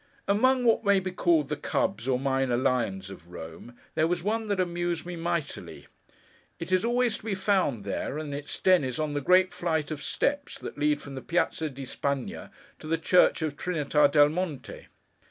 Among 0.27 0.63
what 0.65 0.83
may 0.83 0.99
be 0.99 1.11
called 1.11 1.47
the 1.47 1.55
Cubs 1.55 2.07
or 2.07 2.17
minor 2.17 2.57
Lions 2.57 3.11
of 3.11 3.27
Rome, 3.29 3.75
there 3.93 4.07
was 4.07 4.23
one 4.23 4.47
that 4.47 4.59
amused 4.59 5.05
me 5.05 5.15
mightily. 5.15 5.85
It 6.57 6.71
is 6.71 6.83
always 6.83 7.19
to 7.19 7.23
be 7.25 7.35
found 7.35 7.83
there; 7.83 8.17
and 8.17 8.33
its 8.33 8.57
den 8.59 8.83
is 8.83 8.97
on 8.99 9.13
the 9.13 9.21
great 9.21 9.53
flight 9.53 9.91
of 9.91 10.01
steps 10.01 10.57
that 10.57 10.75
lead 10.79 11.03
from 11.03 11.13
the 11.13 11.21
Piazza 11.21 11.69
di 11.69 11.83
Spágna, 11.83 12.49
to 12.79 12.87
the 12.87 12.97
church 12.97 13.43
of 13.43 13.55
Trínita 13.55 14.11
del 14.11 14.29
Monte. 14.29 14.87